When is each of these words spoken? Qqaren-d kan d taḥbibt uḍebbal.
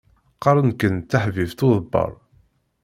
Qqaren-d 0.35 0.73
kan 0.79 0.95
d 0.99 1.07
taḥbibt 1.11 1.65
uḍebbal. 1.67 2.13